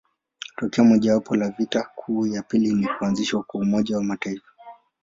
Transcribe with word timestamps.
Tokeo 0.57 0.85
mojawapo 0.85 1.35
la 1.35 1.49
vita 1.49 1.89
kuu 1.95 2.27
ya 2.27 2.41
pili 2.43 2.73
ni 2.73 2.87
kuanzishwa 2.87 3.43
kwa 3.43 3.61
Umoja 3.61 3.97
wa 3.97 4.03
Mataifa. 4.03 4.51